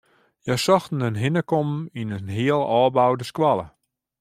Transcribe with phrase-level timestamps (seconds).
[0.45, 3.67] Hja sochten in hinnekommen yn in heal ôfboude skoalle.